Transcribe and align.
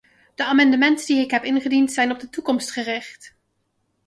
De 0.35 0.45
amendementen 0.45 1.05
die 1.05 1.21
ik 1.23 1.31
heb 1.31 1.43
ingediend 1.43 1.91
zijn 1.91 2.11
op 2.11 2.19
de 2.19 2.29
toekomst 2.29 2.71
gericht. 2.71 3.35